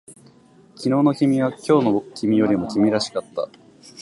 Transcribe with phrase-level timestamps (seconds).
[0.73, 3.49] 昨日の君は今日の君よりも君らしかった